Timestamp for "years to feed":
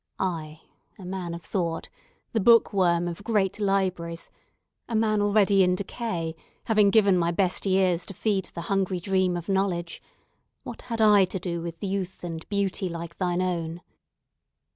7.67-8.45